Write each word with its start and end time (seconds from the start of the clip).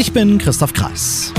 Ich 0.00 0.12
bin 0.12 0.38
Christoph 0.38 0.74
Kreis. 0.74 1.32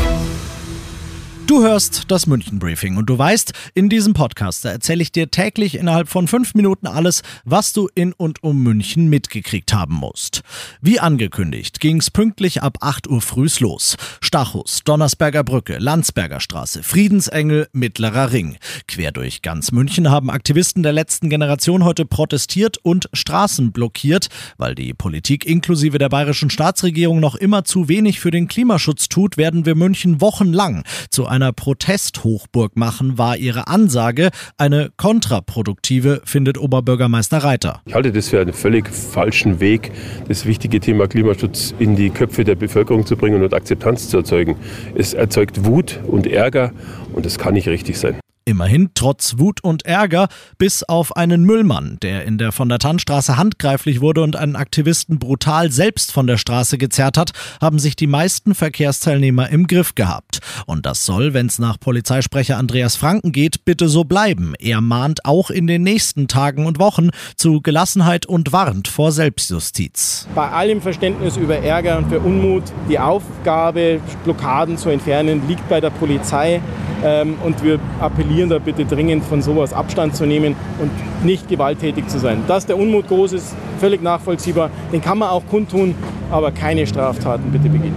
Du 1.49 1.63
hörst 1.63 2.11
das 2.11 2.27
München 2.27 2.59
Briefing 2.59 2.95
und 2.97 3.07
du 3.09 3.17
weißt, 3.17 3.53
in 3.73 3.89
diesem 3.89 4.13
Podcast 4.13 4.63
erzähle 4.65 5.01
ich 5.01 5.11
dir 5.11 5.31
täglich 5.31 5.79
innerhalb 5.79 6.07
von 6.07 6.27
fünf 6.27 6.53
Minuten 6.53 6.85
alles, 6.85 7.23
was 7.43 7.73
du 7.73 7.89
in 7.95 8.13
und 8.13 8.43
um 8.43 8.61
München 8.61 9.09
mitgekriegt 9.09 9.73
haben 9.73 9.95
musst. 9.95 10.43
Wie 10.79 10.99
angekündigt 10.99 11.79
ging 11.79 11.97
es 11.97 12.11
pünktlich 12.11 12.61
ab 12.61 12.77
8 12.81 13.09
Uhr 13.09 13.19
frühs 13.19 13.61
los. 13.61 13.97
Stachus, 14.21 14.81
Donnersberger 14.85 15.43
Brücke, 15.43 15.79
Landsberger 15.79 16.39
Straße, 16.39 16.83
Friedensengel, 16.83 17.67
Mittlerer 17.73 18.31
Ring. 18.31 18.57
Quer 18.87 19.11
durch 19.11 19.41
ganz 19.41 19.71
München 19.71 20.11
haben 20.11 20.29
Aktivisten 20.29 20.83
der 20.83 20.93
letzten 20.93 21.31
Generation 21.31 21.83
heute 21.83 22.05
protestiert 22.05 22.77
und 22.83 23.09
Straßen 23.11 23.71
blockiert, 23.71 24.27
weil 24.57 24.75
die 24.75 24.93
Politik 24.93 25.47
inklusive 25.47 25.97
der 25.97 26.09
bayerischen 26.09 26.51
Staatsregierung 26.51 27.19
noch 27.19 27.33
immer 27.33 27.63
zu 27.63 27.89
wenig 27.89 28.19
für 28.19 28.29
den 28.29 28.47
Klimaschutz 28.47 29.09
tut, 29.09 29.37
werden 29.37 29.65
wir 29.65 29.73
München 29.73 30.21
wochenlang 30.21 30.83
zu 31.09 31.25
einem 31.25 31.38
einer 31.41 31.53
Protesthochburg 31.53 32.75
machen, 32.75 33.17
war 33.17 33.37
ihre 33.37 33.67
Ansage. 33.67 34.29
Eine 34.57 34.91
kontraproduktive, 34.97 36.21
findet 36.25 36.57
Oberbürgermeister 36.57 37.37
Reiter. 37.37 37.81
Ich 37.85 37.93
halte 37.93 38.11
das 38.11 38.29
für 38.29 38.41
einen 38.41 38.53
völlig 38.53 38.89
falschen 38.89 39.59
Weg, 39.59 39.91
das 40.27 40.45
wichtige 40.45 40.79
Thema 40.79 41.07
Klimaschutz 41.07 41.73
in 41.79 41.95
die 41.95 42.09
Köpfe 42.09 42.43
der 42.43 42.55
Bevölkerung 42.55 43.05
zu 43.05 43.15
bringen 43.15 43.41
und 43.41 43.53
Akzeptanz 43.53 44.09
zu 44.09 44.17
erzeugen. 44.17 44.57
Es 44.95 45.13
erzeugt 45.13 45.65
Wut 45.65 45.99
und 46.07 46.27
Ärger 46.27 46.71
und 47.13 47.25
das 47.25 47.37
kann 47.37 47.53
nicht 47.53 47.67
richtig 47.67 47.97
sein. 47.97 48.19
Immerhin 48.49 48.89
trotz 48.95 49.37
Wut 49.37 49.63
und 49.63 49.85
Ärger, 49.85 50.27
bis 50.57 50.81
auf 50.81 51.15
einen 51.15 51.43
Müllmann, 51.43 51.97
der 52.01 52.25
in 52.25 52.39
der 52.39 52.51
von 52.51 52.67
der 52.67 52.79
Tannstraße 52.79 53.37
handgreiflich 53.37 54.01
wurde 54.01 54.23
und 54.23 54.35
einen 54.35 54.55
Aktivisten 54.55 55.19
brutal 55.19 55.71
selbst 55.71 56.11
von 56.11 56.25
der 56.25 56.37
Straße 56.37 56.79
gezerrt 56.79 57.15
hat, 57.15 57.33
haben 57.61 57.77
sich 57.77 57.95
die 57.95 58.07
meisten 58.07 58.55
Verkehrsteilnehmer 58.55 59.49
im 59.49 59.67
Griff 59.67 59.93
gehabt. 59.93 60.39
Und 60.65 60.87
das 60.87 61.05
soll, 61.05 61.35
wenn 61.35 61.45
es 61.45 61.59
nach 61.59 61.79
Polizeisprecher 61.79 62.57
Andreas 62.57 62.95
Franken 62.95 63.33
geht, 63.33 63.65
bitte 63.65 63.87
so 63.87 64.03
bleiben. 64.03 64.55
Er 64.57 64.81
mahnt 64.81 65.25
auch 65.25 65.51
in 65.51 65.67
den 65.67 65.83
nächsten 65.83 66.27
Tagen 66.27 66.65
und 66.65 66.79
Wochen 66.79 67.11
zu 67.35 67.61
Gelassenheit 67.61 68.25
und 68.25 68.51
warnt 68.51 68.87
vor 68.87 69.11
Selbstjustiz. 69.11 70.27
Bei 70.33 70.49
allem 70.49 70.81
Verständnis 70.81 71.37
über 71.37 71.57
Ärger 71.57 71.99
und 71.99 72.09
für 72.09 72.19
Unmut, 72.19 72.63
die 72.89 72.97
Aufgabe, 72.97 73.99
Blockaden 74.23 74.79
zu 74.79 74.89
entfernen, 74.89 75.47
liegt 75.47 75.69
bei 75.69 75.79
der 75.79 75.91
Polizei. 75.91 76.61
Ähm, 77.03 77.35
und 77.43 77.63
wir 77.63 77.79
appellieren 77.99 78.49
da 78.49 78.59
bitte 78.59 78.85
dringend 78.85 79.23
von 79.23 79.41
sowas 79.41 79.73
Abstand 79.73 80.15
zu 80.15 80.25
nehmen 80.25 80.55
und 80.79 80.91
nicht 81.23 81.47
gewalttätig 81.47 82.07
zu 82.07 82.19
sein. 82.19 82.43
Dass 82.47 82.65
der 82.65 82.77
Unmut 82.77 83.07
groß 83.07 83.33
ist, 83.33 83.55
völlig 83.79 84.01
nachvollziehbar. 84.01 84.69
Den 84.91 85.01
kann 85.01 85.17
man 85.17 85.29
auch 85.29 85.43
kundtun, 85.49 85.95
aber 86.31 86.51
keine 86.51 86.85
Straftaten 86.85 87.51
bitte 87.51 87.69
begehen. 87.69 87.95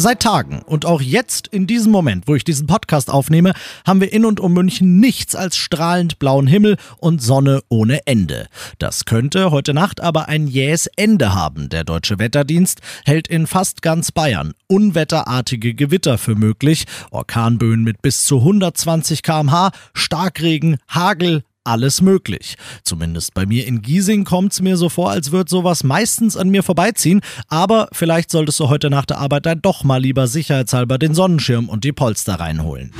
Seit 0.00 0.20
Tagen 0.20 0.62
und 0.62 0.86
auch 0.86 1.00
jetzt 1.00 1.48
in 1.48 1.66
diesem 1.66 1.90
Moment, 1.90 2.28
wo 2.28 2.36
ich 2.36 2.44
diesen 2.44 2.68
Podcast 2.68 3.10
aufnehme, 3.10 3.52
haben 3.84 4.00
wir 4.00 4.12
in 4.12 4.24
und 4.24 4.38
um 4.38 4.52
München 4.52 5.00
nichts 5.00 5.34
als 5.34 5.56
strahlend 5.56 6.20
blauen 6.20 6.46
Himmel 6.46 6.76
und 6.98 7.20
Sonne 7.20 7.62
ohne 7.68 8.06
Ende. 8.06 8.46
Das 8.78 9.06
könnte 9.06 9.50
heute 9.50 9.74
Nacht 9.74 10.00
aber 10.00 10.28
ein 10.28 10.46
jähes 10.46 10.86
Ende 10.94 11.34
haben. 11.34 11.68
Der 11.68 11.82
Deutsche 11.82 12.20
Wetterdienst 12.20 12.80
hält 13.06 13.26
in 13.26 13.48
fast 13.48 13.82
ganz 13.82 14.12
Bayern 14.12 14.52
unwetterartige 14.68 15.74
Gewitter 15.74 16.16
für 16.16 16.36
möglich, 16.36 16.84
Orkanböen 17.10 17.82
mit 17.82 18.00
bis 18.00 18.24
zu 18.24 18.38
120 18.38 19.24
kmh, 19.24 19.72
Starkregen, 19.94 20.76
Hagel, 20.86 21.42
alles 21.68 22.00
möglich. 22.00 22.56
Zumindest 22.82 23.34
bei 23.34 23.46
mir 23.46 23.66
in 23.66 23.82
Giesing 23.82 24.24
kommt 24.24 24.52
es 24.52 24.60
mir 24.60 24.76
so 24.76 24.88
vor, 24.88 25.10
als 25.10 25.30
würde 25.30 25.50
sowas 25.50 25.84
meistens 25.84 26.36
an 26.36 26.48
mir 26.48 26.62
vorbeiziehen, 26.62 27.20
aber 27.48 27.88
vielleicht 27.92 28.30
solltest 28.30 28.58
du 28.60 28.68
heute 28.68 28.90
nach 28.90 29.04
der 29.04 29.18
Arbeit 29.18 29.46
dann 29.46 29.62
doch 29.62 29.84
mal 29.84 30.00
lieber 30.00 30.26
sicherheitshalber 30.26 30.98
den 30.98 31.14
Sonnenschirm 31.14 31.68
und 31.68 31.84
die 31.84 31.92
Polster 31.92 32.34
reinholen. 32.34 32.92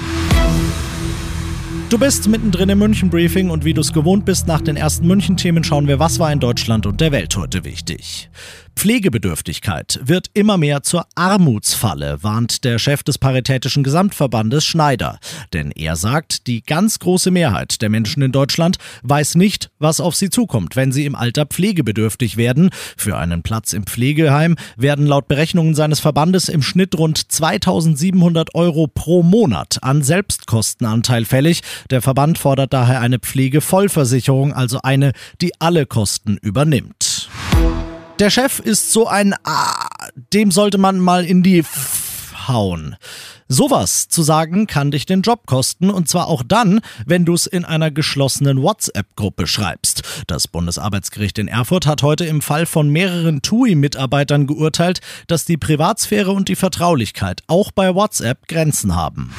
Du 1.89 1.97
bist 1.97 2.29
mittendrin 2.29 2.69
im 2.69 2.81
München-Briefing 2.81 3.49
und 3.49 3.65
wie 3.65 3.73
du 3.73 3.81
es 3.81 3.95
gewohnt 3.95 4.27
bist, 4.27 4.47
nach 4.47 4.61
den 4.61 4.77
ersten 4.77 5.07
München-Themen 5.07 5.65
schauen 5.65 5.89
wir, 5.89 5.99
was 5.99 6.19
war 6.19 6.31
in 6.31 6.39
Deutschland 6.39 6.85
und 6.85 7.01
der 7.01 7.13
Welt 7.13 7.35
heute 7.35 7.65
wichtig. 7.65 8.29
Pflegebedürftigkeit 8.79 9.99
wird 10.05 10.31
immer 10.35 10.57
mehr 10.57 10.85
zur 10.85 11.05
Armutsfalle, 11.17 12.23
warnt 12.23 12.63
der 12.63 12.79
Chef 12.79 13.03
des 13.03 13.19
Paritätischen 13.19 13.83
Gesamtverbandes 13.83 14.65
Schneider. 14.65 15.19
Denn 15.53 15.73
er 15.73 15.97
sagt, 15.97 16.47
die 16.47 16.63
ganz 16.63 17.01
große 17.01 17.33
Mehrheit 17.33 17.83
der 17.83 17.89
Menschen 17.89 18.23
in 18.23 18.31
Deutschland 18.31 18.79
weiß 19.03 19.35
nicht, 19.35 19.71
was 19.81 19.99
auf 19.99 20.15
sie 20.15 20.31
zukommt, 20.31 20.77
wenn 20.77 20.93
sie 20.93 21.07
im 21.07 21.17
Alter 21.17 21.45
pflegebedürftig 21.45 22.37
werden. 22.37 22.71
Für 22.97 23.19
einen 23.19 23.43
Platz 23.43 23.73
im 23.73 23.85
Pflegeheim 23.85 24.55
werden 24.77 25.07
laut 25.07 25.27
Berechnungen 25.27 25.75
seines 25.75 25.99
Verbandes 25.99 26.49
im 26.49 26.63
Schnitt 26.63 26.97
rund 26.97 27.33
2700 27.33 28.55
Euro 28.55 28.87
pro 28.87 29.25
Monat 29.25 29.79
an 29.83 30.05
Selbstkostenanteil 30.05 31.25
fällig. 31.25 31.63
Der 31.91 32.01
Verband 32.01 32.39
fordert 32.39 32.73
daher 32.73 33.01
eine 33.01 33.19
Pflegevollversicherung, 33.19 34.53
also 34.53 34.79
eine, 34.85 35.15
die 35.41 35.51
alle 35.59 35.85
Kosten 35.85 36.37
übernimmt. 36.37 37.18
Der 38.19 38.31
Chef 38.31 38.59
ist 38.59 38.93
so 38.93 39.07
ein, 39.07 39.33
ah, 39.45 39.87
dem 40.33 40.51
sollte 40.51 40.77
man 40.77 40.99
mal 40.99 41.25
in 41.25 41.45
die 41.45 41.61
F 41.61 42.35
hauen. 42.49 42.97
Sowas 43.47 44.09
zu 44.09 44.25
sagen 44.25 44.67
kann 44.67 44.91
dich 44.91 45.07
den 45.07 45.23
Job 45.23 45.47
kosten 45.47 45.89
und 45.89 46.09
zwar 46.09 46.27
auch 46.27 46.43
dann, 46.43 46.81
wenn 47.07 47.25
du 47.25 47.35
es 47.35 47.47
in 47.47 47.65
einer 47.65 47.93
geschlossenen 47.93 48.61
WhatsApp-Gruppe 48.61 49.47
schreibst. 49.47 50.03
Das 50.27 50.49
Bundesarbeitsgericht 50.49 51.39
in 51.39 51.47
Erfurt 51.47 51.87
hat 51.87 52.03
heute 52.03 52.25
im 52.25 52.43
Fall 52.43 52.67
von 52.67 52.91
mehreren 52.91 53.41
TUI-Mitarbeitern 53.41 54.49
geurteilt, 54.49 55.01
dass 55.29 55.45
die 55.45 55.57
Privatsphäre 55.57 56.33
und 56.33 56.49
die 56.49 56.57
Vertraulichkeit 56.57 57.43
auch 57.47 57.71
bei 57.71 57.95
WhatsApp 57.95 58.49
Grenzen 58.49 58.97
haben. 58.97 59.33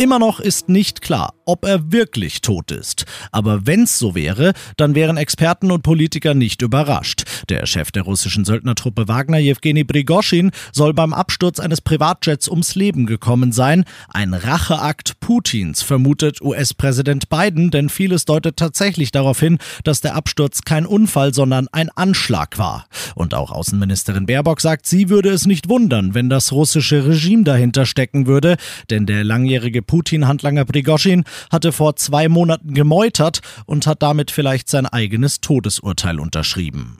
Immer 0.00 0.18
noch 0.18 0.40
ist 0.40 0.70
nicht 0.70 1.02
klar, 1.02 1.34
ob 1.44 1.66
er 1.66 1.92
wirklich 1.92 2.40
tot 2.40 2.70
ist. 2.70 3.04
Aber 3.32 3.66
wenn's 3.66 3.98
so 3.98 4.14
wäre, 4.14 4.54
dann 4.78 4.94
wären 4.94 5.18
Experten 5.18 5.70
und 5.70 5.82
Politiker 5.82 6.32
nicht 6.32 6.62
überrascht. 6.62 7.24
Der 7.50 7.66
Chef 7.66 7.90
der 7.90 8.04
russischen 8.04 8.46
Söldnertruppe 8.46 9.08
Wagner, 9.08 9.36
Jewgeni 9.36 9.84
Prigoschin, 9.84 10.52
soll 10.72 10.94
beim 10.94 11.12
Absturz 11.12 11.60
eines 11.60 11.82
Privatjets 11.82 12.48
ums 12.48 12.76
Leben 12.76 13.04
gekommen 13.04 13.52
sein. 13.52 13.84
Ein 14.08 14.32
Racheakt 14.32 15.20
Putins, 15.20 15.82
vermutet 15.82 16.40
US-Präsident 16.40 17.28
Biden, 17.28 17.70
denn 17.70 17.90
vieles 17.90 18.24
deutet 18.24 18.56
tatsächlich 18.56 19.12
darauf 19.12 19.38
hin, 19.38 19.58
dass 19.84 20.00
der 20.00 20.14
Absturz 20.14 20.62
kein 20.62 20.86
Unfall, 20.86 21.34
sondern 21.34 21.68
ein 21.72 21.90
Anschlag 21.90 22.56
war. 22.56 22.86
Und 23.16 23.34
auch 23.34 23.50
Außenministerin 23.50 24.24
Baerbock 24.24 24.62
sagt, 24.62 24.86
sie 24.86 25.10
würde 25.10 25.28
es 25.28 25.44
nicht 25.44 25.68
wundern, 25.68 26.14
wenn 26.14 26.30
das 26.30 26.52
russische 26.52 27.06
Regime 27.06 27.44
dahinter 27.44 27.84
stecken 27.84 28.26
würde, 28.26 28.56
denn 28.88 29.04
der 29.04 29.24
langjährige 29.24 29.89
Putin-Handlanger 29.90 30.66
Prigoschin 30.66 31.24
hatte 31.50 31.72
vor 31.72 31.96
zwei 31.96 32.28
Monaten 32.28 32.74
gemeutert 32.74 33.40
und 33.66 33.88
hat 33.88 34.04
damit 34.04 34.30
vielleicht 34.30 34.70
sein 34.70 34.86
eigenes 34.86 35.40
Todesurteil 35.40 36.20
unterschrieben. 36.20 36.96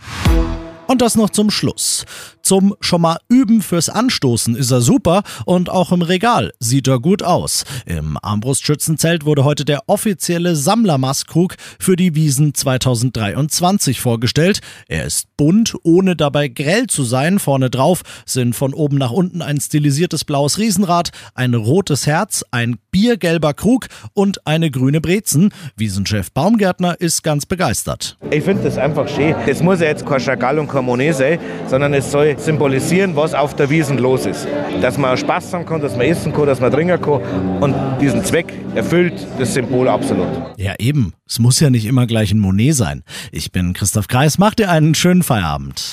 Und 0.91 1.03
das 1.03 1.15
noch 1.15 1.31
zum 1.31 1.53
Schluss. 1.53 2.05
Zum 2.43 2.75
schon 2.81 3.03
mal 3.03 3.19
üben 3.28 3.62
fürs 3.62 3.89
Anstoßen 3.89 4.56
ist 4.56 4.73
er 4.73 4.81
super 4.81 5.23
und 5.45 5.71
auch 5.71 5.92
im 5.92 6.03
Regal 6.03 6.51
sieht 6.59 6.89
er 6.89 6.98
gut 6.98 7.22
aus. 7.22 7.65
Im 7.87 8.19
Armbrustschützenzelt 8.21 9.25
wurde 9.25 9.45
heute 9.45 9.65
der 9.65 9.83
offizielle 9.87 10.57
Sammlermaskrug 10.57 11.54
für 11.78 11.95
die 11.95 12.16
Wiesen 12.16 12.54
2023 12.54 14.01
vorgestellt. 14.01 14.63
Er 14.89 15.04
ist 15.04 15.28
bunt, 15.37 15.77
ohne 15.84 16.16
dabei 16.16 16.48
grell 16.48 16.89
zu 16.89 17.04
sein. 17.04 17.39
Vorne 17.39 17.71
drauf 17.71 18.03
sind 18.27 18.57
von 18.57 18.75
oben 18.75 18.98
nach 18.98 19.13
unten 19.13 19.42
ein 19.42 19.60
stilisiertes 19.60 20.25
blaues 20.25 20.59
Riesenrad, 20.59 21.10
ein 21.34 21.54
rotes 21.54 22.09
Herz, 22.09 22.45
ein 22.51 22.78
biergelber 22.91 23.54
Krug 23.54 23.87
und 24.13 24.45
eine 24.45 24.72
grüne 24.72 25.01
Brezen. 25.01 25.54
Wiesenchef 25.77 26.33
Baumgärtner 26.33 27.01
ist 27.01 27.22
ganz 27.22 27.47
begeistert. 27.47 28.19
Ich 28.33 28.42
finde 28.42 28.65
das 28.65 28.77
einfach 28.77 29.09
schön. 29.09 29.37
Das 29.47 29.63
muss 29.63 29.78
ja 29.78 29.87
jetzt 29.87 30.04
kein 30.04 30.19
Chagall 30.19 30.59
und 30.59 30.66
kein 30.66 30.79
Monet 30.82 31.15
sein, 31.16 31.38
sondern 31.66 31.94
es 31.94 32.10
soll 32.10 32.38
symbolisieren, 32.38 33.16
was 33.16 33.34
auf 33.34 33.54
der 33.54 33.71
Wiesen 33.71 33.98
los 33.98 34.27
ist. 34.27 34.47
Dass 34.80 34.98
man 34.98 35.16
Spaß 35.16 35.53
haben 35.54 35.66
kann, 35.66 35.80
dass 35.80 35.97
man 35.97 36.06
essen 36.06 36.32
kann, 36.32 36.47
dass 36.47 36.60
man 36.60 36.72
trinken 36.72 37.00
kann. 37.00 37.21
Und 37.60 37.74
diesen 38.00 38.24
Zweck 38.24 38.53
erfüllt 38.74 39.27
das 39.38 39.54
Symbol 39.54 39.88
absolut. 39.88 40.28
Ja, 40.56 40.74
eben. 40.78 41.12
Es 41.27 41.38
muss 41.38 41.60
ja 41.60 41.71
nicht 41.71 41.86
immer 41.86 42.06
gleich 42.06 42.32
ein 42.32 42.41
Monet 42.41 42.74
sein. 42.74 43.03
Ich 43.32 43.53
bin 43.53 43.72
Christoph 43.72 44.09
Kreis. 44.09 44.38
Macht 44.38 44.59
dir 44.59 44.71
einen 44.71 44.94
schönen 44.94 45.22
Feierabend. 45.22 45.92